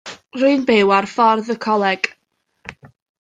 Rwy'n 0.37 0.63
byw 0.69 0.93
ar 0.99 1.07
Ffordd 1.11 1.51
y 1.57 1.59
Coleg. 1.65 2.09